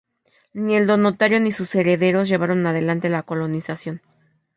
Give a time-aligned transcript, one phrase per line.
[0.53, 4.01] Ni el donatario ni sus herederos llevaron adelante la colonización.